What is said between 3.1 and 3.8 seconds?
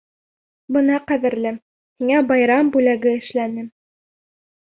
эшләнем.